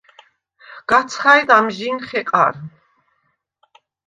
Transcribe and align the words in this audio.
გაცხაჲდ 0.89 1.49
ამჟი̄ნ 1.57 1.97
ხეყარ. 2.07 2.53